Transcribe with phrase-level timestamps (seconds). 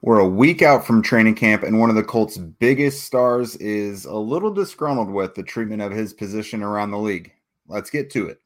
[0.00, 4.04] We're a week out from training camp, and one of the Colts' biggest stars is
[4.04, 7.32] a little disgruntled with the treatment of his position around the league.
[7.66, 8.40] Let's get to it.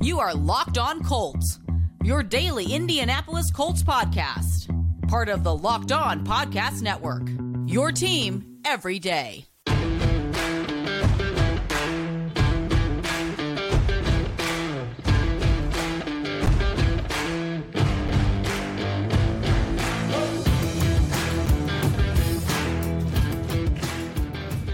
[0.00, 1.58] You are Locked On Colts,
[2.02, 4.68] your daily Indianapolis Colts podcast,
[5.06, 7.28] part of the Locked On Podcast Network.
[7.66, 9.49] Your team every day.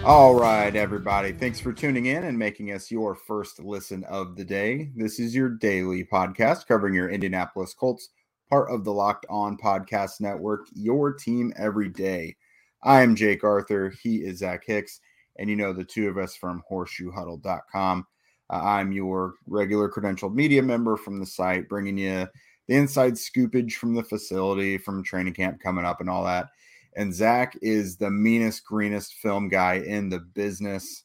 [0.06, 1.32] All right, everybody.
[1.32, 4.92] Thanks for tuning in and making us your first listen of the day.
[4.94, 8.10] This is your daily podcast covering your Indianapolis Colts,
[8.48, 12.36] part of the Locked On Podcast Network, your team every day.
[12.84, 13.92] I am Jake Arthur.
[14.00, 15.00] He is Zach Hicks.
[15.40, 18.06] And you know the two of us from horseshoehuddle.com.
[18.48, 22.28] Uh, I'm your regular credentialed media member from the site, bringing you
[22.68, 26.50] the inside scoopage from the facility, from training camp coming up, and all that
[26.96, 31.04] and Zach is the meanest, greenest film guy in the business.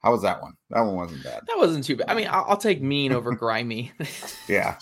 [0.00, 0.54] How was that one?
[0.70, 1.42] That one wasn't bad.
[1.46, 2.10] That wasn't too bad.
[2.10, 3.92] I mean, I'll, I'll take mean over grimy.
[4.48, 4.76] yeah,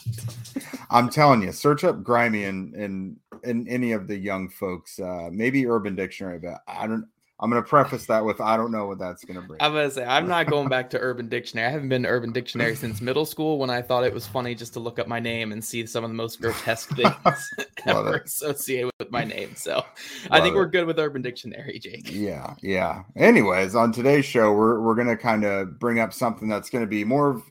[0.90, 4.98] I'm telling you, search up grimy and and and any of the young folks.
[4.98, 7.06] Uh, maybe Urban Dictionary, but I don't.
[7.40, 9.58] I'm going to preface that with I don't know what that's going to bring.
[9.62, 11.68] I'm going to say I'm not going back to Urban Dictionary.
[11.68, 14.54] I haven't been to Urban Dictionary since middle school when I thought it was funny
[14.54, 17.50] just to look up my name and see some of the most grotesque things
[17.86, 19.54] ever associated with my name.
[19.56, 19.86] So Love
[20.30, 20.56] I think it.
[20.56, 22.12] we're good with Urban Dictionary, Jake.
[22.12, 23.04] Yeah, yeah.
[23.16, 26.84] Anyways, on today's show, we're we're going to kind of bring up something that's going
[26.84, 27.42] to be more of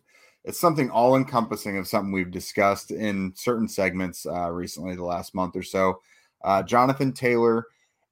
[0.46, 5.36] it's something all encompassing of something we've discussed in certain segments uh, recently, the last
[5.36, 6.00] month or so.
[6.44, 7.66] Uh, Jonathan Taylor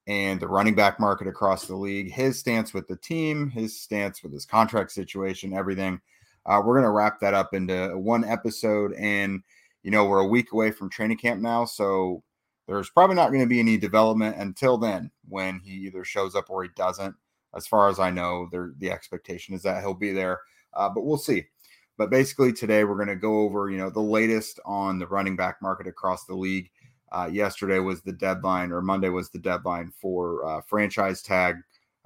[0.08, 4.22] and the running back market across the league, his stance with the team, his stance
[4.22, 6.00] with his contract situation, everything.
[6.46, 8.94] Uh, we're going to wrap that up into one episode.
[8.94, 9.42] And,
[9.82, 11.66] you know, we're a week away from training camp now.
[11.66, 12.22] So
[12.66, 16.48] there's probably not going to be any development until then when he either shows up
[16.48, 17.14] or he doesn't.
[17.54, 20.40] As far as I know, there, the expectation is that he'll be there,
[20.74, 21.44] uh, but we'll see.
[21.98, 25.36] But basically, today we're going to go over, you know, the latest on the running
[25.36, 26.70] back market across the league.
[27.10, 31.56] Uh, yesterday was the deadline, or Monday was the deadline for uh, franchise tag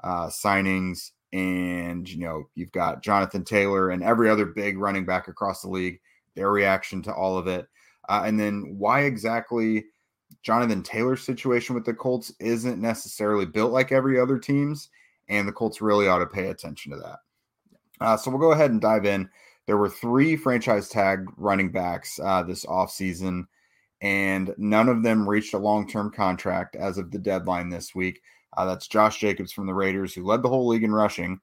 [0.05, 1.11] uh, signings.
[1.33, 5.69] And, you know, you've got Jonathan Taylor and every other big running back across the
[5.69, 6.01] league,
[6.35, 7.67] their reaction to all of it.
[8.09, 9.87] Uh, and then why exactly
[10.43, 14.91] Jonathan Taylor's situation with the Colts isn't necessarily built like every other team's.
[15.29, 17.19] And the Colts really ought to pay attention to that.
[18.01, 19.29] Uh, so we'll go ahead and dive in.
[19.67, 23.45] There were three franchise tag running backs uh, this offseason
[24.03, 28.21] and none of them reached a long term contract as of the deadline this week.
[28.55, 31.41] Uh, that's Josh Jacobs from the Raiders, who led the whole league in rushing.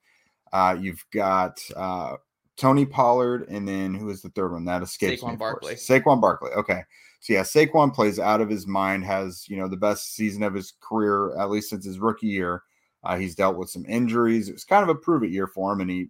[0.52, 2.18] Uh, you've got uh,
[2.58, 4.66] Tony Pollard, and then who is the third one?
[4.66, 5.36] That escapes Saquon me.
[5.38, 5.76] Barkley.
[5.76, 6.52] Saquon Barkley.
[6.52, 6.84] Okay.
[7.22, 9.06] So yeah, Saquon plays out of his mind.
[9.06, 12.64] Has you know the best season of his career, at least since his rookie year.
[13.04, 14.50] Uh, he's dealt with some injuries.
[14.50, 16.10] It was kind of a prove it year for him, and he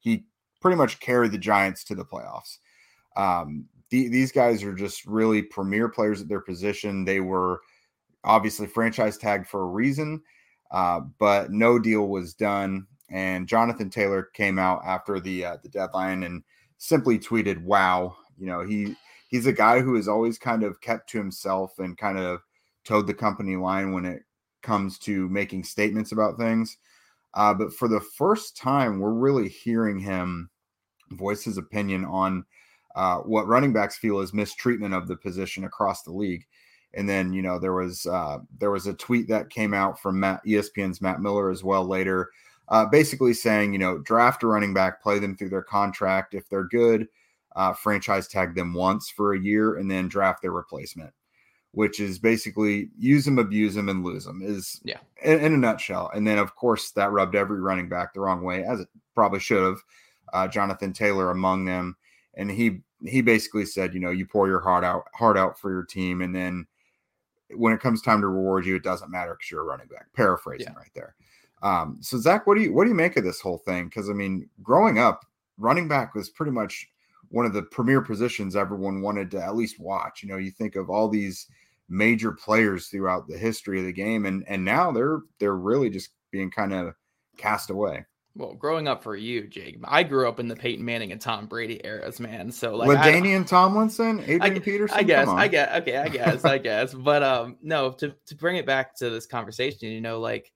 [0.00, 0.24] he
[0.60, 2.58] pretty much carried the Giants to the playoffs.
[3.16, 7.04] Um, the, these guys are just really premier players at their position.
[7.04, 7.60] They were
[8.24, 10.22] obviously franchise tagged for a reason,
[10.70, 12.86] uh, but no deal was done.
[13.10, 16.44] And Jonathan Taylor came out after the uh, the deadline and
[16.78, 18.96] simply tweeted, "Wow, you know he
[19.28, 22.40] he's a guy who has always kind of kept to himself and kind of
[22.84, 24.22] toed the company line when it
[24.62, 26.78] comes to making statements about things."
[27.34, 30.48] Uh, but for the first time, we're really hearing him
[31.10, 32.44] voice his opinion on
[32.94, 36.46] uh, what running backs feel is mistreatment of the position across the league.
[36.92, 40.18] And then you know there was uh, there was a tweet that came out from
[40.18, 42.30] Matt, ESPN's Matt Miller as well later,
[42.68, 46.34] uh, basically saying you know draft a running back, play them through their contract.
[46.34, 47.06] If they're good,
[47.54, 51.12] uh, franchise tag them once for a year, and then draft their replacement.
[51.72, 55.56] Which is basically use them, abuse them, and lose them is yeah in, in a
[55.56, 56.10] nutshell.
[56.12, 59.38] And then of course that rubbed every running back the wrong way, as it probably
[59.38, 59.78] should have.
[60.32, 61.96] Uh, Jonathan Taylor among them
[62.34, 65.70] and he he basically said, you know, you pour your heart out heart out for
[65.70, 66.66] your team, and then
[67.54, 70.06] when it comes time to reward you, it doesn't matter because you're a running back.
[70.14, 70.78] Paraphrasing yeah.
[70.78, 71.14] right there.
[71.62, 73.86] Um, so Zach, what do you what do you make of this whole thing?
[73.86, 75.24] Because I mean, growing up,
[75.58, 76.88] running back was pretty much
[77.28, 80.22] one of the premier positions everyone wanted to at least watch.
[80.22, 81.46] You know, you think of all these
[81.88, 86.10] major players throughout the history of the game, and and now they're they're really just
[86.30, 86.94] being kind of
[87.36, 88.04] cast away
[88.36, 91.46] well, growing up for you, Jake, I grew up in the Peyton Manning and Tom
[91.46, 92.52] Brady eras, man.
[92.52, 94.96] So like LaDainian Tomlinson, Adrian I, Peterson.
[94.96, 96.94] I guess, I guess, okay, I guess, I guess.
[96.94, 100.52] But um, no, to to bring it back to this conversation, you know, like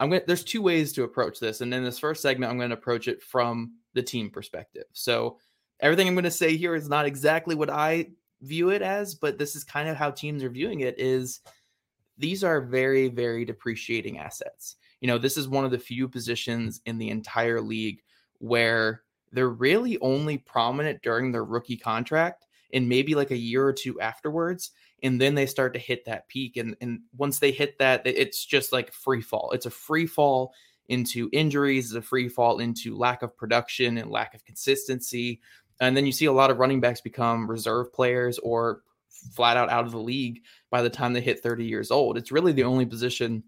[0.00, 0.22] I'm gonna.
[0.26, 3.06] There's two ways to approach this, and in this first segment, I'm going to approach
[3.06, 4.84] it from the team perspective.
[4.92, 5.38] So
[5.80, 8.08] everything I'm going to say here is not exactly what I
[8.40, 10.98] view it as, but this is kind of how teams are viewing it.
[10.98, 11.40] Is
[12.18, 14.76] these are very, very depreciating assets.
[15.02, 18.04] You know, this is one of the few positions in the entire league
[18.38, 19.02] where
[19.32, 24.00] they're really only prominent during their rookie contract and maybe like a year or two
[24.00, 24.70] afterwards.
[25.02, 26.56] And then they start to hit that peak.
[26.56, 29.50] And, and once they hit that, it's just like free fall.
[29.52, 30.54] It's a free fall
[30.88, 35.40] into injuries, it's a free fall into lack of production and lack of consistency.
[35.80, 38.82] And then you see a lot of running backs become reserve players or
[39.32, 42.16] flat out out of the league by the time they hit 30 years old.
[42.16, 43.42] It's really the only position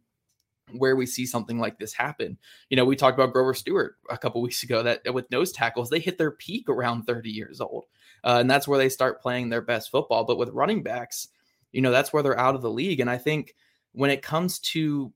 [0.73, 2.39] where we see something like this happen.
[2.71, 5.91] You know, we talked about Grover Stewart a couple weeks ago that with nose tackles,
[5.91, 7.85] they hit their peak around 30 years old.
[8.23, 10.25] Uh, and that's where they start playing their best football.
[10.25, 11.29] But with running backs,
[11.73, 13.01] you know, that's where they're out of the league.
[13.01, 13.55] And I think
[13.93, 15.13] when it comes to,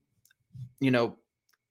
[0.79, 1.17] you know,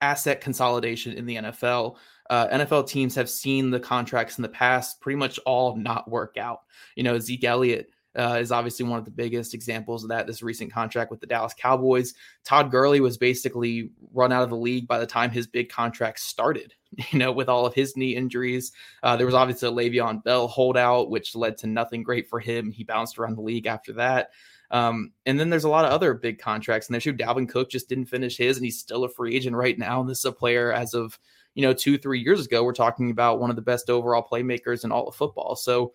[0.01, 1.97] asset consolidation in the NFL,
[2.31, 6.37] uh, NFL teams have seen the contracts in the past pretty much all not work
[6.37, 6.61] out.
[6.97, 10.26] You know, Zeke Elliott uh, is obviously one of the biggest examples of that.
[10.26, 12.15] This recent contract with the Dallas Cowboys.
[12.44, 16.20] Todd Gurley was basically run out of the league by the time his big contract
[16.20, 16.75] started.
[17.12, 18.73] You know, with all of his knee injuries,
[19.03, 22.73] uh, there was obviously a Le'Veon Bell holdout, which led to nothing great for him.
[22.73, 24.31] He bounced around the league after that.
[24.70, 27.70] Um, and then there's a lot of other big contracts, and there's who Dalvin Cook
[27.70, 30.00] just didn't finish his, and he's still a free agent right now.
[30.00, 31.19] And this is a player as of
[31.55, 32.65] you know two, three years ago.
[32.65, 35.56] We're talking about one of the best overall playmakers in all of football.
[35.56, 35.93] So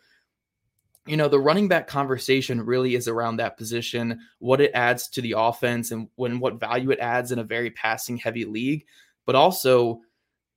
[1.05, 5.21] you know, the running back conversation really is around that position, what it adds to
[5.21, 8.85] the offense and when what value it adds in a very passing heavy league.
[9.25, 10.01] But also,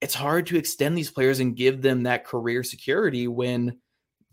[0.00, 3.78] it's hard to extend these players and give them that career security when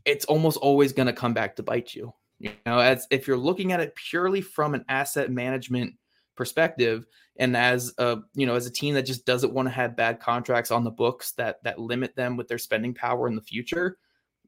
[0.06, 2.14] it's almost always going to come back to bite you.
[2.40, 5.94] You know, as if you're looking at it purely from an asset management
[6.36, 7.06] perspective
[7.38, 10.20] and as a you know as a team that just doesn't want to have bad
[10.20, 13.98] contracts on the books that that limit them with their spending power in the future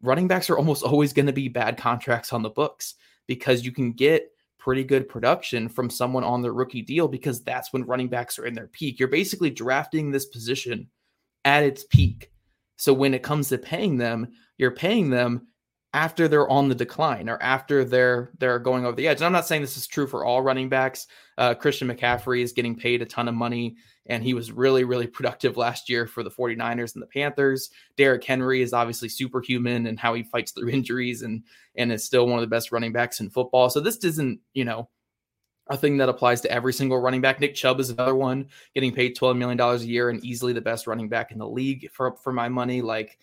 [0.01, 2.95] running backs are almost always going to be bad contracts on the books
[3.27, 7.71] because you can get pretty good production from someone on their rookie deal because that's
[7.71, 8.99] when running backs are in their peak.
[8.99, 10.89] You're basically drafting this position
[11.43, 12.31] at its peak.
[12.77, 14.27] So when it comes to paying them,
[14.57, 15.47] you're paying them
[15.95, 19.19] after they're on the decline or after they're they're going over the edge.
[19.19, 21.07] And I'm not saying this is true for all running backs.
[21.37, 23.77] Uh, Christian McCaffrey is getting paid a ton of money
[24.07, 27.69] and he was really, really productive last year for the 49ers and the Panthers.
[27.95, 31.43] Derrick Henry is obviously superhuman and how he fights through injuries and
[31.77, 33.69] and is still one of the best running backs in football.
[33.69, 34.89] So this isn't, you know,
[35.67, 37.39] a thing that applies to every single running back.
[37.39, 40.87] Nick Chubb is another one, getting paid $12 million a year and easily the best
[40.87, 42.81] running back in the league for, for my money.
[42.81, 43.17] Like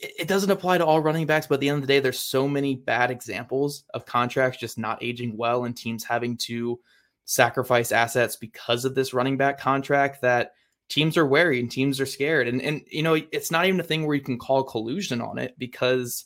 [0.00, 2.18] it doesn't apply to all running backs, but at the end of the day, there's
[2.18, 6.80] so many bad examples of contracts just not aging well and teams having to
[7.26, 10.52] sacrifice assets because of this running back contract that
[10.88, 12.48] teams are wary and teams are scared.
[12.48, 15.38] And and you know, it's not even a thing where you can call collusion on
[15.38, 16.24] it because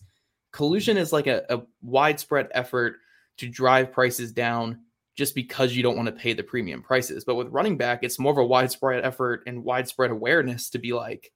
[0.53, 2.97] collusion is like a, a widespread effort
[3.39, 4.81] to drive prices down
[5.17, 7.25] just because you don't want to pay the premium prices.
[7.25, 10.93] But with running back, it's more of a widespread effort and widespread awareness to be
[10.93, 11.33] like,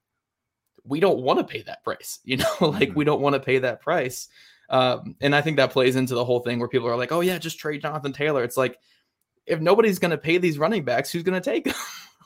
[0.88, 2.20] we don't want to pay that price.
[2.24, 3.04] You know, like we mm-hmm.
[3.04, 4.28] don't want to pay that price.
[4.70, 7.20] Um, and I think that plays into the whole thing where people are like, oh,
[7.20, 8.44] yeah, just trade Jonathan Taylor.
[8.44, 8.78] It's like,
[9.46, 11.74] if nobody's going to pay these running backs, who's going to take them?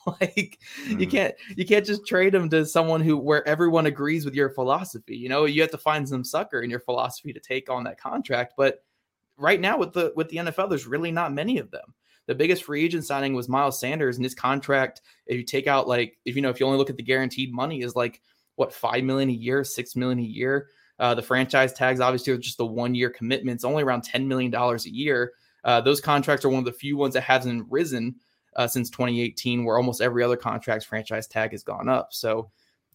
[0.06, 1.00] like mm.
[1.00, 4.50] you can't you can't just trade them to someone who where everyone agrees with your
[4.50, 5.16] philosophy.
[5.16, 8.00] You know, you have to find some sucker in your philosophy to take on that
[8.00, 8.54] contract.
[8.56, 8.82] But
[9.36, 11.94] right now with the with the NFL, there's really not many of them.
[12.26, 15.88] The biggest free agent signing was Miles Sanders, and his contract, if you take out
[15.88, 18.20] like if you know if you only look at the guaranteed money, is like
[18.56, 20.68] what five million a year, six million a year.
[20.98, 24.50] Uh, the franchise tags obviously are just the one year commitments, only around ten million
[24.50, 25.32] dollars a year.
[25.64, 28.14] Uh, those contracts are one of the few ones that hasn't risen
[28.56, 32.08] uh, since 2018, where almost every other contract's franchise tag has gone up.
[32.12, 32.50] So,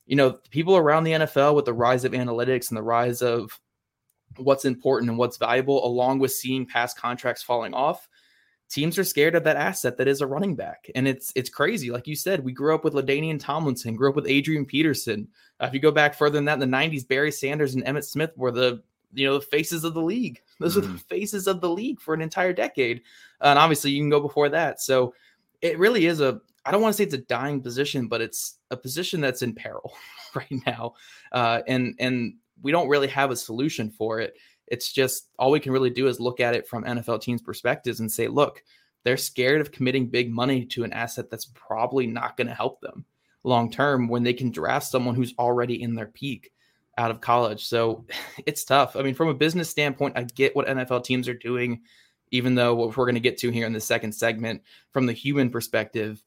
[0.05, 3.59] you know, people around the NFL with the rise of analytics and the rise of
[4.37, 8.07] what's important and what's valuable, along with seeing past contracts falling off,
[8.69, 10.89] teams are scared of that asset that is a running back.
[10.95, 11.89] And it's it's crazy.
[11.89, 15.27] Like you said, we grew up with LaDainian Tomlinson, grew up with Adrian Peterson.
[15.59, 18.05] Uh, if you go back further than that, in the 90s, Barry Sanders and Emmitt
[18.05, 18.81] Smith were the
[19.13, 20.41] you know the faces of the league.
[20.59, 20.79] Those mm-hmm.
[20.79, 20.97] are the mm-hmm.
[20.97, 23.01] faces of the league for an entire decade,
[23.41, 24.81] and obviously you can go before that.
[24.81, 25.13] So
[25.61, 26.39] it really is a.
[26.65, 29.55] I don't want to say it's a dying position, but it's a position that's in
[29.55, 29.93] peril
[30.35, 30.93] right now,
[31.31, 34.35] uh, and and we don't really have a solution for it.
[34.67, 37.99] It's just all we can really do is look at it from NFL teams' perspectives
[37.99, 38.63] and say, look,
[39.03, 42.81] they're scared of committing big money to an asset that's probably not going to help
[42.81, 43.05] them
[43.43, 46.51] long term when they can draft someone who's already in their peak
[46.97, 47.65] out of college.
[47.65, 48.05] So
[48.45, 48.95] it's tough.
[48.95, 51.81] I mean, from a business standpoint, I get what NFL teams are doing,
[52.31, 55.13] even though what we're going to get to here in the second segment, from the
[55.13, 56.21] human perspective,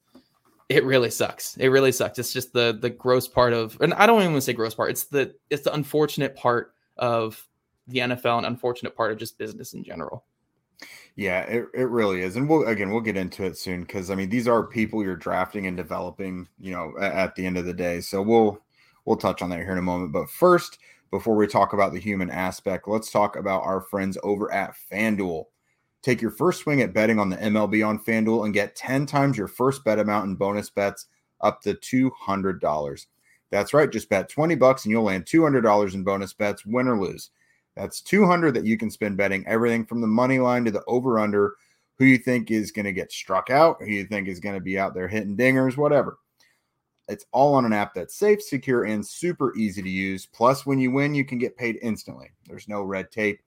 [0.68, 1.56] it really sucks.
[1.56, 2.18] It really sucks.
[2.18, 4.74] It's just the the gross part of, and I don't even want to say gross
[4.74, 4.90] part.
[4.90, 7.44] It's the it's the unfortunate part of
[7.90, 10.24] the NFL and unfortunate part of just business in general.
[11.16, 12.36] Yeah, it, it really is.
[12.36, 15.16] And we'll again we'll get into it soon because I mean these are people you're
[15.16, 18.00] drafting and developing, you know, at, at the end of the day.
[18.00, 18.62] So we'll
[19.04, 20.12] we'll touch on that here in a moment.
[20.12, 20.78] But first,
[21.10, 25.46] before we talk about the human aspect, let's talk about our friends over at FanDuel.
[26.02, 29.36] Take your first swing at betting on the MLB on FanDuel and get 10 times
[29.36, 31.06] your first bet amount in bonus bets
[31.40, 33.06] up to $200.
[33.50, 36.98] That's right, just bet 20 bucks and you'll land $200 in bonus bets, win or
[36.98, 37.30] lose.
[37.80, 41.18] That's 200 that you can spend betting everything from the money line to the over
[41.18, 41.54] under,
[41.96, 44.60] who you think is going to get struck out, who you think is going to
[44.60, 46.18] be out there hitting dingers, whatever.
[47.08, 50.26] It's all on an app that's safe, secure, and super easy to use.
[50.26, 52.30] Plus, when you win, you can get paid instantly.
[52.46, 53.40] There's no red tape.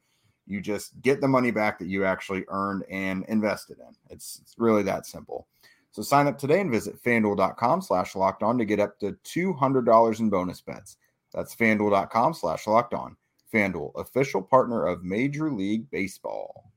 [0.47, 3.95] You just get the money back that you actually earned and invested in.
[4.09, 5.47] It's, it's really that simple.
[5.91, 10.19] So sign up today and visit fanduel.com slash locked on to get up to $200
[10.19, 10.97] in bonus bets.
[11.35, 13.15] That's fanduel.com slash locked on.
[13.53, 16.71] FanDuel, official partner of Major League Baseball.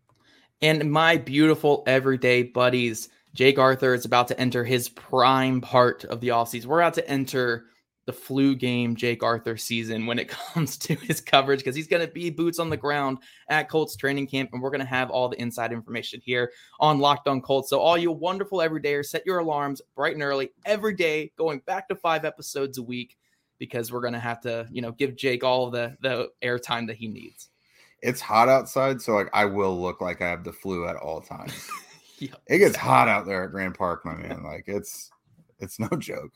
[0.63, 6.21] And my beautiful everyday buddies, Jake Arthur is about to enter his prime part of
[6.21, 6.67] the offseason.
[6.67, 7.67] We're about to enter
[8.07, 12.07] the flu game Jake Arthur season when it comes to his coverage because he's going
[12.07, 13.19] to be boots on the ground
[13.51, 16.99] at Colts training camp and we're going to have all the inside information here on
[16.99, 17.69] Locked On Colts.
[17.69, 21.89] So all you wonderful everydayers, set your alarms bright and early every day, going back
[21.89, 23.17] to 5 episodes a week
[23.59, 26.97] because we're going to have to, you know, give Jake all the the airtime that
[26.97, 27.51] he needs.
[28.03, 31.21] It's hot outside, so like I will look like I have the flu at all
[31.21, 31.69] times.
[32.19, 34.43] yep, it gets hot out there at Grand Park, my man.
[34.43, 35.11] Like it's
[35.59, 36.33] it's no joke.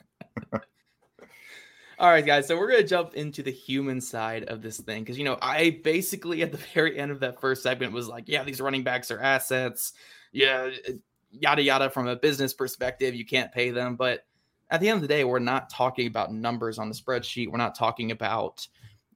[2.00, 2.47] All right, guys.
[2.47, 5.81] So we're gonna jump into the human side of this thing because you know I
[5.85, 9.11] basically at the very end of that first segment was like, yeah, these running backs
[9.11, 9.93] are assets,
[10.33, 10.93] yeah, eh,
[11.31, 11.91] yada yada.
[11.91, 14.25] From a business perspective, you can't pay them, but
[14.71, 17.50] at the end of the day, we're not talking about numbers on the spreadsheet.
[17.50, 18.67] We're not talking about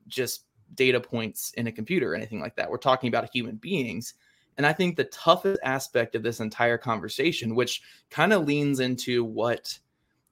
[0.08, 0.44] just
[0.74, 2.68] data points in a computer or anything like that.
[2.68, 4.14] We're talking about human beings.
[4.56, 9.24] And I think the toughest aspect of this entire conversation, which kind of leans into
[9.24, 9.78] what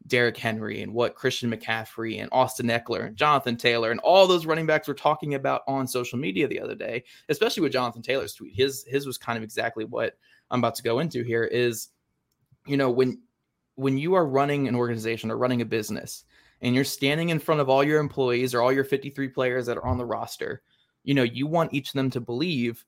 [0.06, 4.46] Derrick Henry and what Christian McCaffrey and Austin Ekeler and Jonathan Taylor and all those
[4.46, 8.34] running backs were talking about on social media the other day, especially with Jonathan Taylor's
[8.34, 8.54] tweet.
[8.54, 10.16] His his was kind of exactly what
[10.50, 11.88] I'm about to go into here is
[12.66, 13.20] you know when
[13.82, 16.24] when you are running an organization or running a business
[16.60, 19.76] and you're standing in front of all your employees or all your 53 players that
[19.76, 20.62] are on the roster,
[21.04, 22.84] you know, you want each of them to believe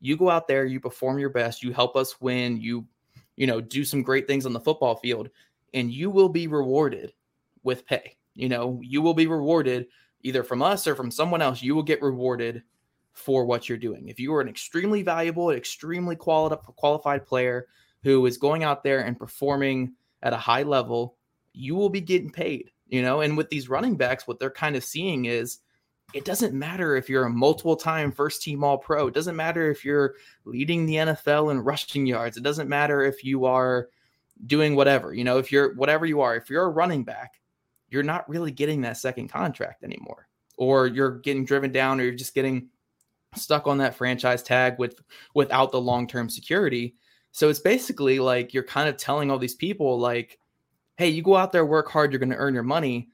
[0.00, 2.86] you go out there, you perform your best, you help us win, you
[3.36, 5.30] you know, do some great things on the football field
[5.72, 7.12] and you will be rewarded
[7.62, 8.16] with pay.
[8.34, 9.86] You know, you will be rewarded
[10.22, 11.62] either from us or from someone else.
[11.62, 12.62] You will get rewarded
[13.12, 14.08] for what you're doing.
[14.08, 17.66] If you are an extremely valuable, extremely quali- qualified player
[18.02, 21.16] who is going out there and performing at a high level,
[21.52, 22.70] you will be getting paid.
[22.86, 25.58] You know, and with these running backs, what they're kind of seeing is
[26.12, 29.06] it doesn't matter if you're a multiple time first team all pro.
[29.06, 30.14] It doesn't matter if you're
[30.44, 32.36] leading the NFL in rushing yards.
[32.36, 33.88] It doesn't matter if you are
[34.46, 35.14] doing whatever.
[35.14, 37.40] You know, if you're whatever you are, if you're a running back,
[37.88, 42.14] you're not really getting that second contract anymore, or you're getting driven down, or you're
[42.14, 42.68] just getting
[43.34, 45.00] stuck on that franchise tag with
[45.34, 46.94] without the long term security.
[47.32, 50.38] So it's basically like you're kind of telling all these people, like,
[50.96, 53.08] hey, you go out there, work hard, you're going to earn your money,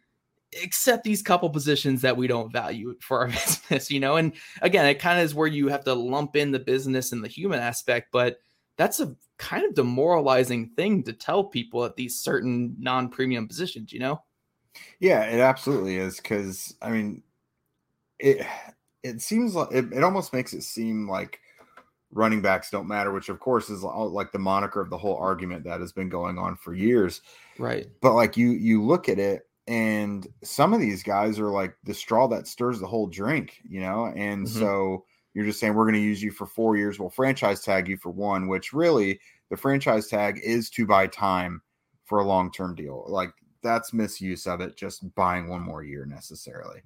[0.52, 4.16] except these couple positions that we don't value for our business, you know?
[4.16, 7.22] And again, it kind of is where you have to lump in the business and
[7.22, 8.38] the human aspect, but
[8.76, 14.00] that's a kind of demoralizing thing to tell people at these certain non-premium positions, you
[14.00, 14.22] know?
[15.00, 17.22] Yeah, it absolutely is because I mean,
[18.18, 18.46] it
[19.02, 21.40] it seems like it, it almost makes it seem like
[22.12, 25.64] running backs don't matter, which of course is like the moniker of the whole argument
[25.64, 27.20] that has been going on for years.
[27.58, 27.86] Right.
[28.00, 31.92] But like you you look at it and some of these guys are like the
[31.92, 34.06] straw that stirs the whole drink, you know?
[34.16, 34.58] And mm-hmm.
[34.58, 36.98] so you're just saying we're going to use you for four years.
[36.98, 41.60] We'll franchise tag you for one, which really the franchise tag is to buy time
[42.04, 43.04] for a long term deal.
[43.08, 43.30] Like
[43.62, 46.80] that's misuse of it, just buying one more year necessarily.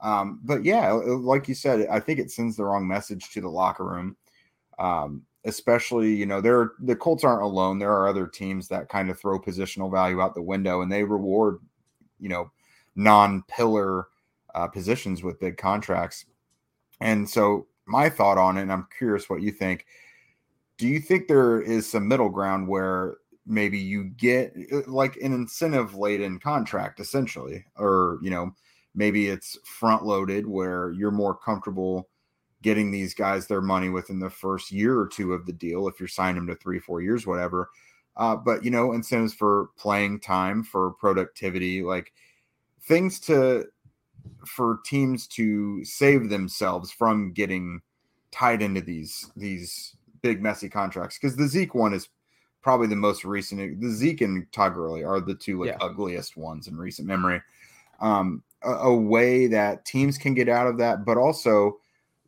[0.00, 3.48] Um, but yeah, like you said, I think it sends the wrong message to the
[3.48, 4.16] locker room.
[4.78, 7.78] Um, especially, you know, there the Colts aren't alone.
[7.78, 11.04] There are other teams that kind of throw positional value out the window and they
[11.04, 11.58] reward,
[12.20, 12.50] you know,
[12.94, 14.06] non-pillar
[14.54, 16.26] uh, positions with big contracts.
[17.00, 19.86] And so my thought on it, and I'm curious what you think.
[20.78, 25.32] Do you think there is some middle ground where maybe you get uh, like an
[25.32, 28.54] incentive laden contract essentially, or you know,
[28.94, 32.08] maybe it's front loaded where you're more comfortable
[32.62, 35.98] getting these guys their money within the first year or two of the deal if
[36.00, 37.70] you're signing them to three, four years, whatever.
[38.16, 42.12] Uh, but you know, incentives for playing time, for productivity, like
[42.82, 43.66] things to
[44.46, 47.80] for teams to save themselves from getting
[48.30, 52.08] tied into these these big messy contracts because the Zeke one is
[52.62, 53.80] probably the most recent.
[53.80, 55.78] The Zeke and Todd Gurley are the two like Yeah.
[55.80, 57.40] ugliest ones in recent memory.
[58.00, 61.78] Um, a, a way that teams can get out of that, but also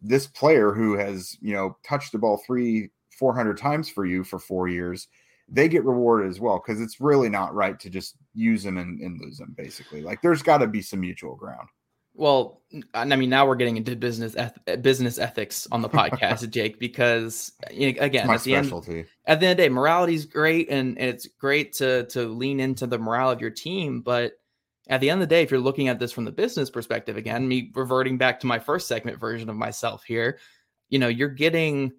[0.04, 4.22] this player who has you know touched the ball three, four hundred times for you
[4.22, 5.08] for four years,
[5.48, 9.00] they get rewarded as well because it's really not right to just use them and,
[9.00, 9.54] and lose them.
[9.56, 11.68] Basically, like there's got to be some mutual ground.
[12.16, 12.62] Well,
[12.94, 16.78] I mean, now we're getting into business eth- eh, business ethics on the podcast, Jake,
[16.78, 19.06] because you know, again, My at the end, specialty.
[19.26, 22.28] at the end of the day, morality is great, and, and it's great to to
[22.28, 24.00] lean into the morale of your team.
[24.00, 24.34] But
[24.88, 27.16] at the end of the day, if you're looking at this from the business perspective,
[27.16, 30.38] again, me reverting back to my first segment version of myself here,
[30.90, 31.92] you know, you're getting,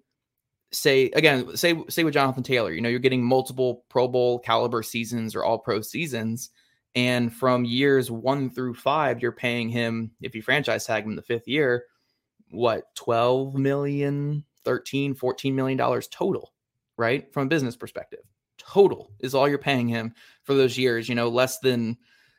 [0.70, 4.82] say again, say say with Jonathan Taylor, you know, you're getting multiple Pro Bowl caliber
[4.82, 6.50] seasons or All Pro seasons.
[6.94, 11.22] And from years one through five, you're paying him, if you franchise tag him the
[11.22, 11.84] fifth year,
[12.50, 16.54] what, 12 million, 13, 14 million dollars total,
[16.96, 17.30] right?
[17.34, 18.20] From a business perspective.
[18.58, 20.14] Total is all you're paying him
[20.44, 21.98] for those years, you know, less than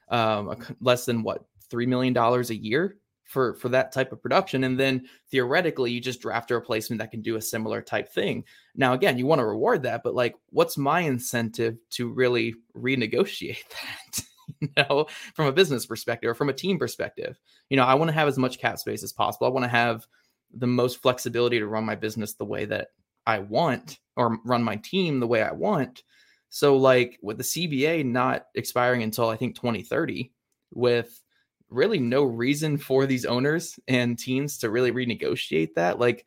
[0.10, 4.64] um less than what, three million dollars a year for for that type of production.
[4.64, 8.46] And then theoretically, you just draft a replacement that can do a similar type thing.
[8.76, 13.64] Now, again, you want to reward that, but like, what's my incentive to really renegotiate
[13.70, 14.24] that?
[14.62, 17.38] you know, from a business perspective or from a team perspective.
[17.70, 19.48] You know, I want to have as much cap space as possible.
[19.48, 20.08] I want to have
[20.54, 22.90] the most flexibility to run my business the way that
[23.26, 26.04] I want or run my team the way I want.
[26.50, 30.32] So, like with the CBA not expiring until I think 2030,
[30.74, 31.22] with
[31.70, 36.25] really no reason for these owners and teams to really renegotiate that, like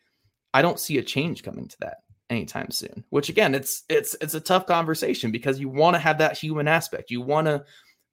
[0.53, 1.99] I don't see a change coming to that
[2.29, 3.05] anytime soon.
[3.11, 6.69] Which again, it's it's it's a tough conversation because you want to have that human
[6.69, 7.11] aspect.
[7.11, 7.65] You want to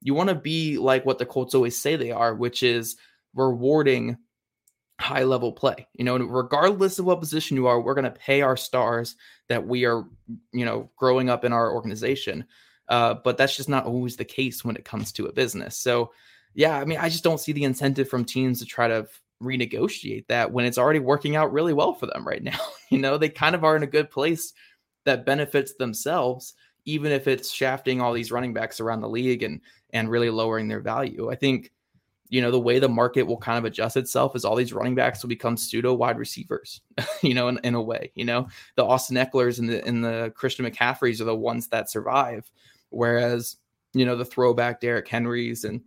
[0.02, 2.98] you want to be like what the Colts always say they are, which is
[3.36, 4.18] rewarding
[5.00, 5.88] high level play.
[5.94, 9.16] You know, regardless of what position you are, we're going to pay our stars
[9.50, 10.06] that we are,
[10.52, 12.46] you know, growing up in our organization.
[12.90, 15.78] Uh, but that's just not always the case when it comes to a business.
[15.78, 16.12] So,
[16.54, 19.08] yeah, I mean, I just don't see the incentive from teams to try to
[19.42, 22.60] renegotiate that when it's already working out really well for them right now.
[22.90, 24.54] you know, they kind of are in a good place
[25.06, 26.54] that benefits themselves,
[26.86, 30.68] even if it's shafting all these running backs around the league and and really lowering
[30.68, 31.32] their value.
[31.32, 31.72] I think,
[32.30, 34.96] you know, the way the market will kind of adjust itself is all these running
[34.96, 36.82] backs will become pseudo wide receivers,
[37.22, 40.32] you know, in, in a way, you know, the Austin Ekelers and the and the
[40.36, 42.50] Christian McCaffreys are the ones that survive.
[42.90, 43.58] Whereas,
[43.94, 45.82] you know, the throwback Derrick Henrys and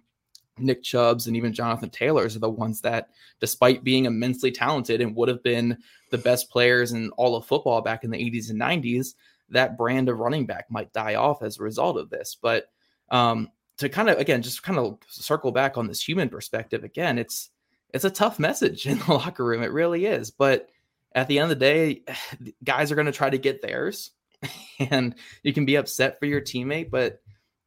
[0.59, 3.09] Nick Chubbs and even Jonathan Taylors are the ones that,
[3.40, 5.79] despite being immensely talented and would have been
[6.11, 9.14] the best players in all of football back in the 80s and 90s,
[9.48, 12.37] that brand of running back might die off as a result of this.
[12.40, 12.70] But
[13.11, 13.48] um,
[13.81, 17.51] to kind of again, just kind of circle back on this human perspective again, it's
[17.93, 19.62] it's a tough message in the locker room.
[19.62, 20.31] It really is.
[20.31, 20.69] But
[21.12, 22.03] at the end of the day,
[22.64, 24.11] guys are going to try to get theirs,
[24.79, 27.21] and you can be upset for your teammate, but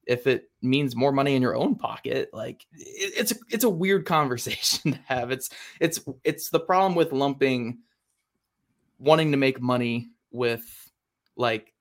[0.06, 3.70] if it means more money in your own pocket like it, it's a, it's a
[3.70, 5.50] weird conversation to have it's
[5.80, 7.78] it's it's the problem with lumping
[9.00, 10.92] wanting to make money with
[11.38, 11.72] like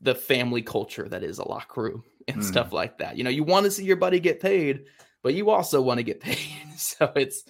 [0.00, 2.44] the family culture that is a locker room and Mm.
[2.44, 4.84] stuff like that you know you want to see your buddy get paid
[5.22, 6.38] but you also want to get paid
[6.76, 7.44] so it's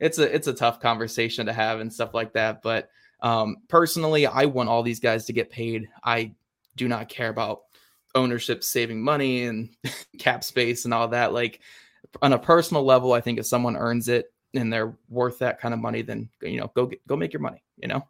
[0.00, 4.26] it's a it's a tough conversation to have and stuff like that but um personally
[4.26, 6.32] i want all these guys to get paid i
[6.76, 7.62] do not care about
[8.16, 9.70] ownership saving money and
[10.18, 11.32] cap space and all that.
[11.32, 11.60] Like
[12.22, 15.74] on a personal level, I think if someone earns it and they're worth that kind
[15.74, 17.64] of money, then you know, go get, go make your money.
[17.76, 18.06] You know,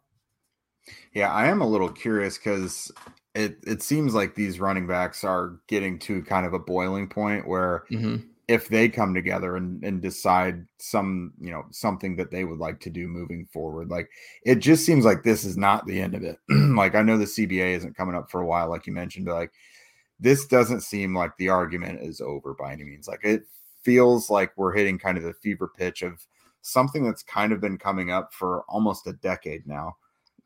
[1.13, 2.91] Yeah, I am a little curious because
[3.33, 7.47] it it seems like these running backs are getting to kind of a boiling point
[7.47, 8.29] where Mhm.
[8.47, 12.79] if they come together and, and decide some you know something that they would like
[12.81, 14.09] to do moving forward like
[14.43, 16.37] it just seems like this is not the end of it.
[16.49, 19.35] Like i know the cba isn't coming up for a while like you mentioned but
[19.35, 19.51] like
[20.19, 23.07] this doesn't seem like the argument is over by any means.
[23.07, 23.43] Like it
[23.83, 26.25] feels like we're hitting kind of the fever pitch of
[26.61, 29.95] something that's kind of been coming up for almost a decade now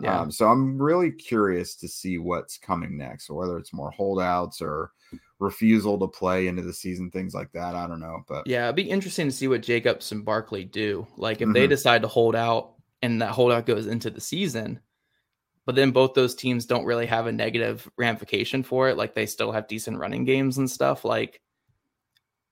[0.02, 0.22] Yeah.
[0.22, 4.62] um, so i'm really curious to see what's coming next or whether it's more holdouts
[4.62, 4.92] or
[5.40, 7.74] refusal to play into the season, things like that.
[7.74, 11.08] I don't know, but yeah, it'd be interesting to see what Jacobs and Barkley do.
[11.16, 11.70] Like if they Mhm.
[11.70, 14.82] decide to hold out and that holdout goes into the season,
[15.66, 18.98] but then both those teams don't really have a negative ramification for it.
[18.98, 21.06] Like they still have decent running games and stuff.
[21.06, 21.42] Like,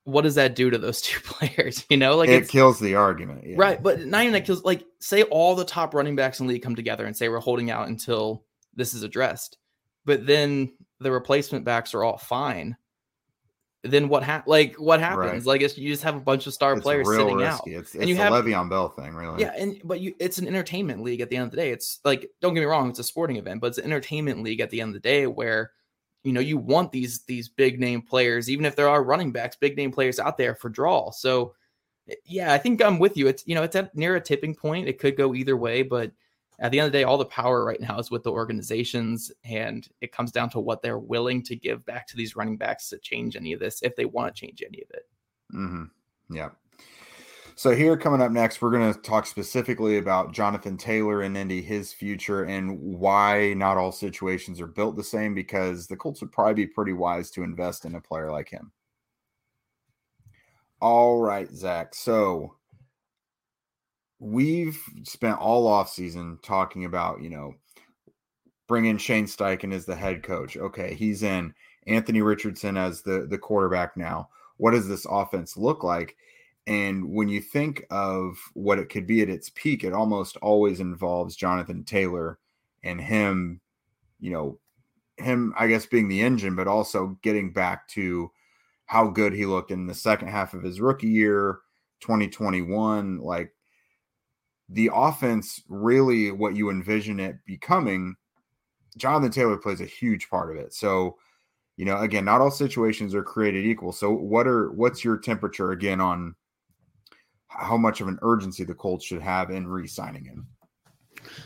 [0.08, 1.86] what does that do to those two players?
[1.89, 3.46] You know, like it kills the argument.
[3.46, 3.56] yeah.
[3.58, 4.63] Right, but not even that kills.
[4.63, 7.39] Like, say all the top running backs in the league come together and say we're
[7.39, 9.58] holding out until this is addressed,
[10.06, 12.78] but then the replacement backs are all fine.
[13.84, 15.46] then what ha- like what happens?
[15.46, 15.46] Right.
[15.46, 17.46] Like it's, you just have a bunch of star it's players sitting risky.
[17.46, 17.80] out.
[17.82, 19.41] It's, it's and you have Le'Veon Bell thing, really.
[19.41, 21.72] Yeah, and but you it's an entertainment league at the end of the day.
[21.72, 24.62] It's like don't get me wrong, it's a sporting event, but it's an entertainment league
[24.62, 25.72] at the end of the day where
[26.23, 29.56] you know you want these these big name players, even if there are running backs,
[29.56, 31.12] big name players out there for draw.
[31.12, 31.53] So
[32.25, 33.27] yeah, I think I'm with you.
[33.27, 34.88] It's you know it's at near a tipping point.
[34.88, 36.12] It could go either way, but
[36.60, 39.32] at the end of the day, all the power right now is with the organizations,
[39.43, 42.89] and it comes down to what they're willing to give back to these running backs
[42.89, 45.08] to change any of this, if they want to change any of it.
[45.53, 46.36] Mm-hmm.
[46.36, 46.49] Yeah.
[47.58, 51.60] So here, coming up next, we're going to talk specifically about Jonathan Taylor and Indy,
[51.60, 55.34] his future, and why not all situations are built the same.
[55.34, 58.72] Because the Colts would probably be pretty wise to invest in a player like him.
[60.82, 61.96] All right, Zach.
[61.96, 62.58] So
[64.20, 67.56] we've spent all off season talking about, you know,
[68.67, 70.58] bringing Shane Steichen as the head coach.
[70.58, 71.56] Okay, he's in
[71.88, 74.30] Anthony Richardson as the the quarterback now.
[74.58, 76.15] What does this offense look like?
[76.67, 80.82] And when you think of what it could be at its peak, it almost always
[80.82, 82.39] involves Jonathan Taylor
[82.84, 83.62] and him,
[84.19, 84.60] you know,
[85.15, 88.30] him, I guess, being the engine, but also getting back to
[88.86, 91.60] how good he looked in the second half of his rookie year,
[92.01, 93.19] 2021.
[93.19, 93.53] Like
[94.67, 98.13] the offense really what you envision it becoming,
[98.97, 100.73] Jonathan Taylor plays a huge part of it.
[100.73, 101.17] So,
[101.77, 103.93] you know, again, not all situations are created equal.
[103.93, 106.36] So, what are what's your temperature again on
[107.58, 110.48] how much of an urgency the Colts should have in re-signing him?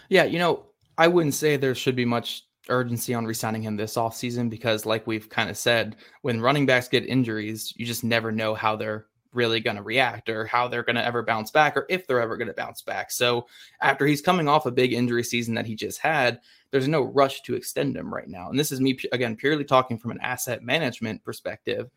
[0.09, 0.65] Yeah, you know,
[0.97, 5.07] I wouldn't say there should be much urgency on re-signing him this offseason because like
[5.07, 9.07] we've kind of said, when running backs get injuries, you just never know how they're
[9.33, 12.21] really going to react or how they're going to ever bounce back or if they're
[12.21, 13.11] ever going to bounce back.
[13.11, 13.47] So
[13.81, 17.41] after he's coming off a big injury season that he just had, there's no rush
[17.43, 18.49] to extend him right now.
[18.49, 21.89] And this is me again purely talking from an asset management perspective.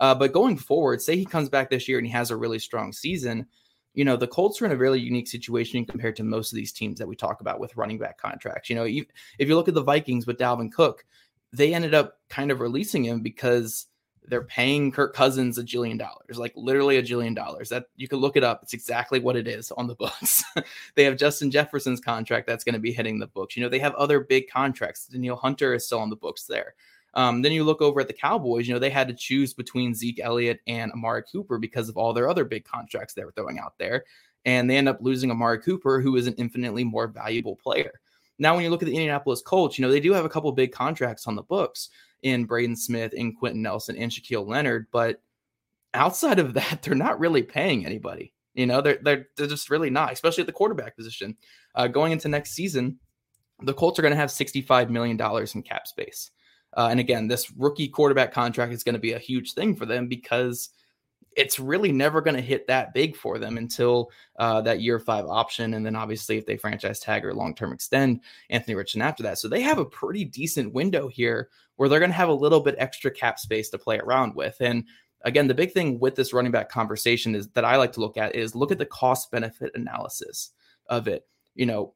[0.00, 2.58] Uh, but going forward, say he comes back this year and he has a really
[2.58, 3.46] strong season,
[3.94, 6.72] you know, the Colts are in a really unique situation compared to most of these
[6.72, 8.70] teams that we talk about with running back contracts.
[8.70, 11.04] You know, if you look at the Vikings with Dalvin Cook,
[11.52, 13.86] they ended up kind of releasing him because
[14.24, 17.68] they're paying Kirk Cousins a jillion dollars, like literally a jillion dollars.
[17.68, 18.60] That you can look it up.
[18.62, 20.42] It's exactly what it is on the books.
[20.94, 23.56] they have Justin Jefferson's contract that's going to be hitting the books.
[23.56, 25.06] You know, they have other big contracts.
[25.06, 26.74] Danielle Hunter is still on the books there.
[27.14, 29.94] Um, then you look over at the Cowboys, you know, they had to choose between
[29.94, 33.58] Zeke Elliott and Amari Cooper because of all their other big contracts they were throwing
[33.58, 34.04] out there.
[34.44, 38.00] And they end up losing Amari Cooper, who is an infinitely more valuable player.
[38.38, 40.50] Now, when you look at the Indianapolis Colts, you know, they do have a couple
[40.52, 41.90] big contracts on the books
[42.22, 45.20] in Braden Smith, in Quenton Nelson, and Shaquille Leonard, but
[45.94, 48.32] outside of that, they're not really paying anybody.
[48.54, 51.36] You know, they're they're, they're just really not, especially at the quarterback position.
[51.74, 52.98] Uh, going into next season,
[53.62, 55.18] the Colts are going to have $65 million
[55.54, 56.30] in cap space.
[56.74, 59.86] Uh, and again, this rookie quarterback contract is going to be a huge thing for
[59.86, 60.70] them because
[61.36, 65.26] it's really never going to hit that big for them until uh, that year five
[65.26, 65.74] option.
[65.74, 69.38] And then obviously, if they franchise tag or long term extend Anthony Richardson after that.
[69.38, 72.60] So they have a pretty decent window here where they're going to have a little
[72.60, 74.56] bit extra cap space to play around with.
[74.60, 74.84] And
[75.22, 78.16] again, the big thing with this running back conversation is that I like to look
[78.16, 80.50] at is look at the cost benefit analysis
[80.88, 81.26] of it.
[81.54, 81.94] You know,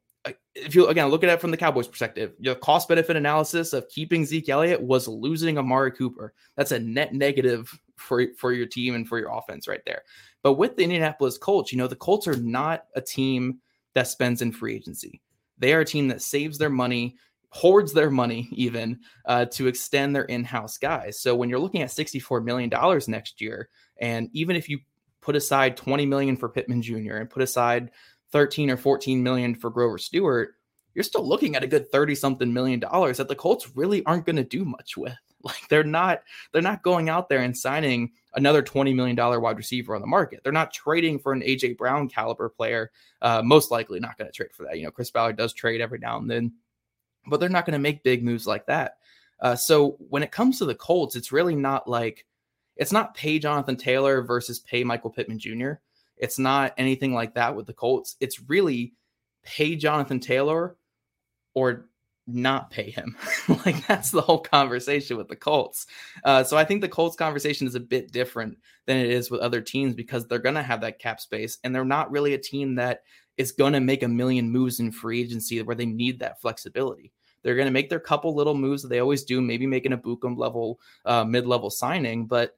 [0.54, 3.88] if you again look at it from the Cowboys' perspective, your cost benefit analysis of
[3.88, 6.34] keeping Zeke Elliott was losing Amari Cooper.
[6.56, 10.02] That's a net negative for for your team and for your offense right there.
[10.42, 13.60] But with the Indianapolis Colts, you know the Colts are not a team
[13.94, 15.20] that spends in free agency.
[15.58, 17.16] They are a team that saves their money,
[17.50, 21.20] hoards their money even uh, to extend their in-house guys.
[21.20, 24.80] So when you're looking at 64 million dollars next year, and even if you
[25.20, 27.16] put aside 20 million for Pittman Jr.
[27.16, 27.90] and put aside
[28.32, 30.54] 13 or 14 million for Grover Stewart,
[30.94, 34.26] you're still looking at a good 30 something million dollars that the Colts really aren't
[34.26, 35.16] going to do much with.
[35.44, 39.58] Like they're not they're not going out there and signing another 20 million dollar wide
[39.58, 40.40] receiver on the market.
[40.42, 42.90] They're not trading for an AJ Brown caliber player.
[43.22, 44.76] Uh, most likely not going to trade for that.
[44.76, 46.52] You know, Chris Ballard does trade every now and then,
[47.28, 48.96] but they're not going to make big moves like that.
[49.38, 52.26] Uh, so when it comes to the Colts, it's really not like
[52.76, 55.74] it's not pay Jonathan Taylor versus pay Michael Pittman Jr.
[56.16, 58.16] It's not anything like that with the Colts.
[58.20, 58.94] It's really
[59.42, 60.76] pay Jonathan Taylor
[61.54, 61.88] or
[62.26, 63.16] not pay him.
[63.66, 65.86] like that's the whole conversation with the Colts.
[66.24, 69.40] Uh, so I think the Colts conversation is a bit different than it is with
[69.40, 72.38] other teams because they're going to have that cap space and they're not really a
[72.38, 73.02] team that
[73.36, 77.12] is going to make a million moves in free agency where they need that flexibility.
[77.42, 80.36] They're going to make their couple little moves that they always do, maybe making Ebukam
[80.36, 82.56] level, uh, mid level signing, but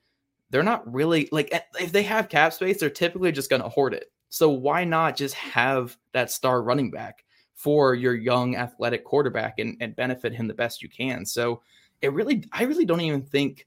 [0.51, 3.69] they're not really like eh, if they have cap space, they're typically just going to
[3.69, 4.11] hoard it.
[4.31, 9.77] So why not just have that star running back for your young athletic quarterback and,
[9.81, 11.25] and benefit him the best you can?
[11.25, 11.63] So
[12.03, 13.67] it really, I really don't even think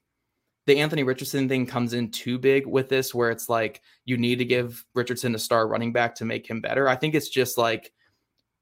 [0.66, 4.38] the Anthony Richardson thing comes in too big with this, where it's like you need
[4.38, 6.88] to give Richardson a star running back to make him better.
[6.88, 7.92] I think it's just like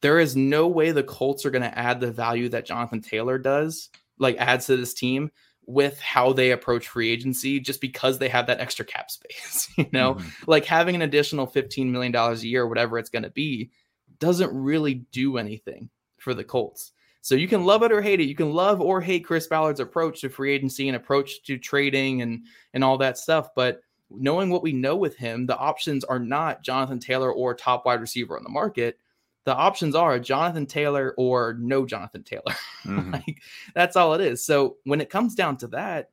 [0.00, 3.36] there is no way the Colts are going to add the value that Jonathan Taylor
[3.36, 5.30] does, like adds to this team
[5.70, 9.72] with how they approach free agency just because they have that extra cap space.
[9.76, 10.28] you know, mm-hmm.
[10.50, 13.70] like having an additional $15 million a year, whatever it's going to be,
[14.18, 16.92] doesn't really do anything for the Colts.
[17.22, 18.28] So you can love it or hate it.
[18.28, 22.22] You can love or hate Chris Ballard's approach to free agency and approach to trading
[22.22, 23.50] and and all that stuff.
[23.54, 27.84] But knowing what we know with him, the options are not Jonathan Taylor or top
[27.84, 28.98] wide receiver on the market.
[29.44, 32.42] The options are Jonathan Taylor or no Jonathan Taylor.
[32.86, 33.12] Mm-hmm.
[33.12, 33.42] like
[33.74, 34.42] that's all it is.
[34.42, 36.08] So when it comes down to that,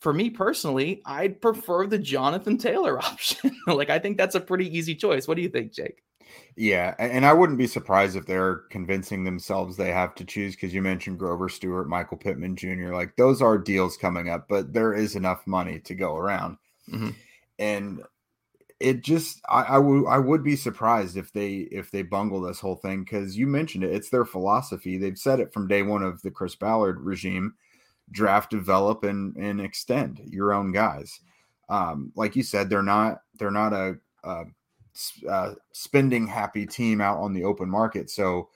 [0.00, 3.56] for me personally, I'd prefer the Jonathan Taylor option.
[3.68, 5.28] like I think that's a pretty easy choice.
[5.28, 6.02] What do you think, Jake?
[6.56, 10.74] Yeah, and I wouldn't be surprised if they're convincing themselves they have to choose because
[10.74, 12.92] you mentioned Grover Stewart, Michael Pittman Jr.
[12.92, 16.58] Like those are deals coming up, but there is enough money to go around,
[16.92, 17.10] mm-hmm.
[17.58, 18.02] and
[18.84, 22.60] it just I, I would I would be surprised if they if they bungle this
[22.60, 23.94] whole thing because you mentioned it.
[23.94, 24.98] It's their philosophy.
[24.98, 27.54] They've said it from day one of the Chris Ballard regime:
[28.10, 31.20] draft, develop, and and extend your own guys.
[31.70, 34.44] Um, like you said, they're not they're not a, a
[35.28, 38.10] uh, spending happy team out on the open market.
[38.10, 38.50] So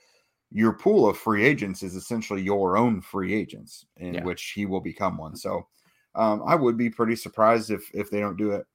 [0.51, 4.23] your pool of free agents is essentially your own free agents, in yeah.
[4.23, 5.35] which he will become one.
[5.35, 5.67] So
[6.13, 8.67] um, I would be pretty surprised if if they don't do it.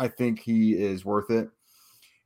[0.00, 1.50] I think he is worth it.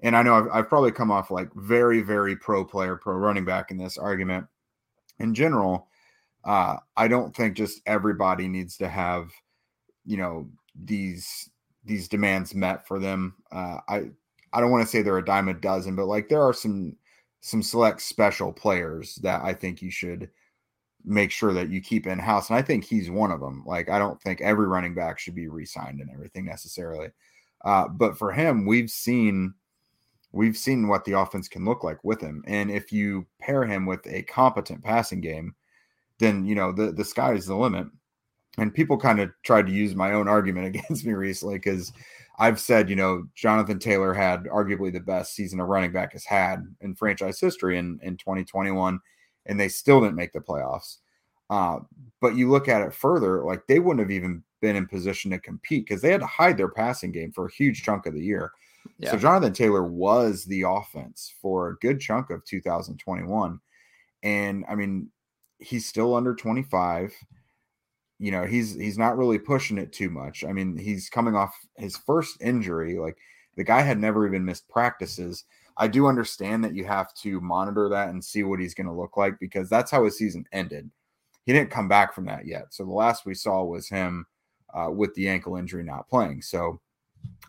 [0.00, 3.44] And I know I've, I've probably come off like very, very pro player, pro running
[3.44, 4.46] back in this argument.
[5.18, 5.88] In general,
[6.44, 9.30] uh, I don't think just everybody needs to have,
[10.04, 10.48] you know,
[10.84, 11.50] these
[11.84, 13.34] these demands met for them.
[13.50, 14.02] Uh, I
[14.52, 16.96] I don't want to say they're a dime a dozen, but like there are some
[17.40, 20.30] some select special players that I think you should
[21.04, 22.50] make sure that you keep in house.
[22.50, 23.62] And I think he's one of them.
[23.66, 27.08] Like I don't think every running back should be re-signed and everything necessarily.
[27.64, 29.54] Uh, but for him, we've seen
[30.32, 32.42] we've seen what the offense can look like with him.
[32.46, 35.54] And if you pair him with a competent passing game,
[36.18, 37.86] then you know the the sky is the limit.
[38.56, 41.92] And people kind of tried to use my own argument against me recently because
[42.38, 46.24] I've said, you know, Jonathan Taylor had arguably the best season a running back has
[46.24, 48.98] had in franchise history in, in 2021,
[49.46, 50.98] and they still didn't make the playoffs.
[51.50, 51.78] Uh,
[52.20, 55.38] but you look at it further, like they wouldn't have even been in position to
[55.38, 58.22] compete because they had to hide their passing game for a huge chunk of the
[58.22, 58.52] year.
[58.98, 59.10] Yeah.
[59.10, 63.60] So Jonathan Taylor was the offense for a good chunk of 2021.
[64.22, 65.10] And I mean,
[65.58, 67.14] he's still under 25
[68.18, 70.44] you know he's he's not really pushing it too much.
[70.44, 72.96] I mean, he's coming off his first injury.
[72.98, 73.18] Like
[73.56, 75.44] the guy had never even missed practices.
[75.76, 78.92] I do understand that you have to monitor that and see what he's going to
[78.92, 80.88] look like because that's how his season ended.
[81.44, 82.66] He didn't come back from that yet.
[82.70, 84.24] So the last we saw was him
[84.74, 86.42] uh, with the ankle injury not playing.
[86.42, 86.80] So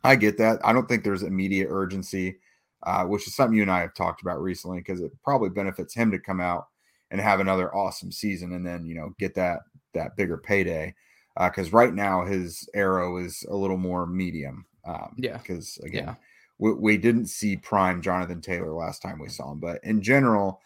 [0.03, 0.59] I get that.
[0.63, 2.37] I don't think there's immediate urgency,
[2.83, 5.93] uh, which is something you and I have talked about recently because it probably benefits
[5.93, 6.67] him to come out
[7.11, 9.61] and have another awesome season and then you know get that
[9.93, 10.93] that bigger payday.
[11.37, 14.65] Because uh, right now his arrow is a little more medium.
[14.85, 15.37] Um, yeah.
[15.37, 16.15] Because again, yeah.
[16.59, 20.61] we, we didn't see prime Jonathan Taylor last time we saw him, but in general,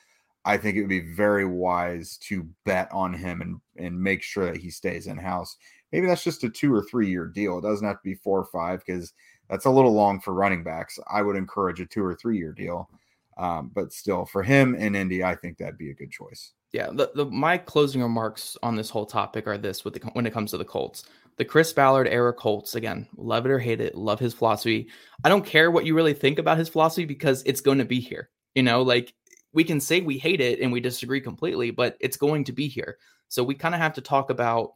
[0.49, 4.45] I think it would be very wise to bet on him and and make sure
[4.45, 5.57] that he stays in house.
[5.91, 7.57] Maybe that's just a two or three year deal.
[7.57, 9.13] It doesn't have to be four or five because
[9.49, 10.99] that's a little long for running backs.
[11.12, 12.89] I would encourage a two or three year deal.
[13.38, 16.89] Um, but still, for him in Indy, I think that'd be a good choice yeah,
[16.91, 20.33] the, the my closing remarks on this whole topic are this with the, when it
[20.33, 21.03] comes to the Colts.
[21.38, 24.89] The Chris Ballard era Colts, again, love it or hate it, love his philosophy.
[25.23, 27.99] I don't care what you really think about his philosophy because it's going to be
[27.99, 28.29] here.
[28.55, 29.13] You know, like
[29.53, 32.67] we can say we hate it and we disagree completely, but it's going to be
[32.67, 32.97] here.
[33.27, 34.73] So we kind of have to talk about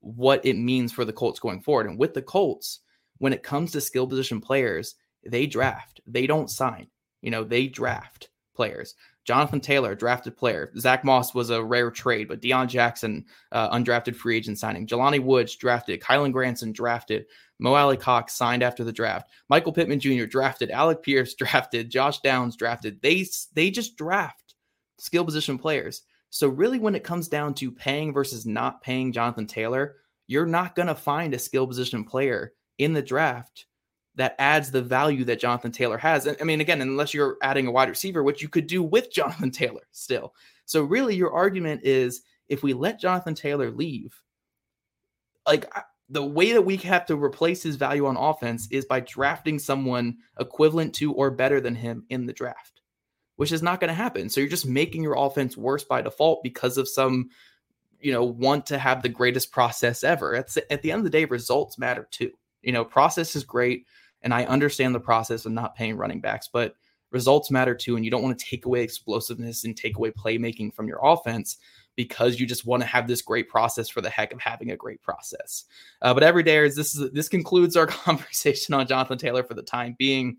[0.00, 1.86] what it means for the Colts going forward.
[1.86, 2.80] And with the Colts,
[3.18, 6.88] when it comes to skill position players, they draft, they don't sign.
[7.22, 8.94] You know, they draft players.
[9.24, 10.70] Jonathan Taylor, drafted player.
[10.78, 14.86] Zach Moss was a rare trade, but Deon Jackson, uh, undrafted free agent signing.
[14.86, 16.00] Jelani Woods, drafted.
[16.00, 17.26] Kylen Granson, drafted.
[17.58, 19.30] Mo Alie-Cox, signed after the draft.
[19.48, 20.70] Michael Pittman Jr., drafted.
[20.70, 21.90] Alec Pierce, drafted.
[21.90, 23.00] Josh Downs, drafted.
[23.00, 24.54] They, they just draft
[24.98, 26.02] skill position players.
[26.30, 30.74] So, really, when it comes down to paying versus not paying Jonathan Taylor, you're not
[30.74, 33.66] going to find a skill position player in the draft
[34.16, 36.26] that adds the value that Jonathan Taylor has.
[36.26, 39.12] And I mean, again, unless you're adding a wide receiver, which you could do with
[39.12, 40.34] Jonathan Taylor still.
[40.66, 44.20] So, really, your argument is if we let Jonathan Taylor leave,
[45.46, 45.70] like
[46.08, 50.16] the way that we have to replace his value on offense is by drafting someone
[50.38, 52.80] equivalent to or better than him in the draft,
[53.36, 54.28] which is not going to happen.
[54.28, 57.30] So, you're just making your offense worse by default because of some
[58.00, 60.34] you know, want to have the greatest process ever.
[60.34, 62.32] At, at the end of the day, results matter too.
[62.60, 63.86] You know, process is great.
[64.24, 66.74] And I understand the process of not paying running backs, but
[67.12, 67.94] results matter too.
[67.94, 71.58] And you don't want to take away explosiveness and take away playmaking from your offense
[71.96, 74.76] because you just want to have this great process for the heck of having a
[74.76, 75.64] great process.
[76.02, 79.54] Uh, but every day is this is this concludes our conversation on Jonathan Taylor for
[79.54, 80.38] the time being.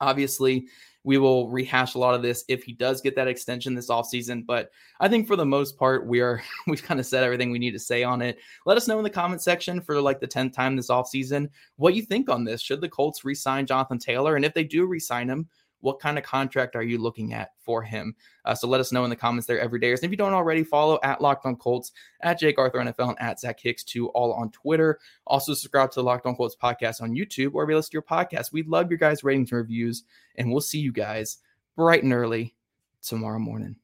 [0.00, 0.66] Obviously,
[1.04, 4.46] we will rehash a lot of this if he does get that extension this offseason.
[4.46, 7.58] But I think for the most part, we are we've kind of said everything we
[7.58, 8.38] need to say on it.
[8.66, 11.94] Let us know in the comment section for like the 10th time this offseason what
[11.94, 12.60] you think on this.
[12.60, 14.36] Should the Colts re-sign Jonathan Taylor?
[14.36, 15.48] And if they do re-sign him,
[15.82, 18.14] what kind of contract are you looking at for him?
[18.44, 19.90] Uh, so let us know in the comments there every day.
[19.90, 21.92] And if you don't already, follow at Locked On Colts,
[22.22, 24.98] at Jake Arthur NFL, and at Zach Hicks too, all on Twitter.
[25.26, 28.02] Also subscribe to the Locked On Colts podcast on YouTube or be listen to your
[28.02, 28.52] podcast.
[28.52, 30.04] We love your guys' ratings and reviews,
[30.36, 31.38] and we'll see you guys
[31.76, 32.54] bright and early
[33.02, 33.76] tomorrow morning.